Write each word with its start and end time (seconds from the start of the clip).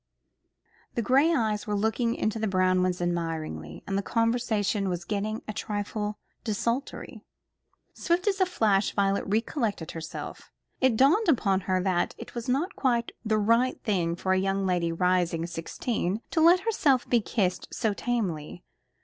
The 0.95 1.03
gray 1.03 1.31
eyes 1.31 1.67
were 1.67 1.75
looking 1.75 2.15
into 2.15 2.39
the 2.39 2.47
brown 2.47 2.81
ones 2.81 3.03
admiringly, 3.03 3.83
and 3.85 3.95
the 3.95 4.01
conversation 4.01 4.89
was 4.89 5.05
getting 5.05 5.43
a 5.47 5.53
trifle 5.53 6.17
desultory. 6.43 7.21
Swift 7.93 8.27
as 8.27 8.41
a 8.41 8.47
flash 8.47 8.93
Violet 8.93 9.23
recollected 9.27 9.91
herself. 9.91 10.49
It 10.79 10.97
dawned 10.97 11.29
upon 11.29 11.61
her 11.69 11.79
that 11.83 12.15
it 12.17 12.33
was 12.33 12.49
not 12.49 12.75
quite 12.75 13.11
the 13.23 13.37
right 13.37 13.79
thing 13.83 14.15
for 14.15 14.33
a 14.33 14.39
young 14.39 14.65
lady 14.65 14.91
"rising 14.91 15.45
sixteen" 15.45 16.21
to 16.31 16.41
let 16.41 16.61
herself 16.61 17.07
be 17.07 17.21
kissed 17.21 17.67
so 17.71 17.93
tamely. 17.93 18.63